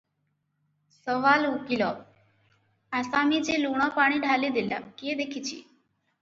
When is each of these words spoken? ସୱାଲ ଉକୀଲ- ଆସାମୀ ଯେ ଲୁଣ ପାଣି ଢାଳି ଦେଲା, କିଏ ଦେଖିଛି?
ସୱାଲ 0.93 1.51
ଉକୀଲ- 1.57 1.89
ଆସାମୀ 3.01 3.43
ଯେ 3.51 3.59
ଲୁଣ 3.67 3.91
ପାଣି 3.99 4.19
ଢାଳି 4.25 4.51
ଦେଲା, 4.57 4.81
କିଏ 5.03 5.15
ଦେଖିଛି? 5.23 5.63